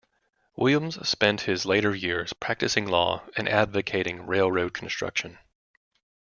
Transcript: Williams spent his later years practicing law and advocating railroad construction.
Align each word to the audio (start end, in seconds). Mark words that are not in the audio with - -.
Williams 0.55 1.07
spent 1.07 1.41
his 1.41 1.63
later 1.63 1.93
years 1.93 2.33
practicing 2.33 2.87
law 2.87 3.21
and 3.37 3.47
advocating 3.47 4.25
railroad 4.25 4.73
construction. 4.73 5.37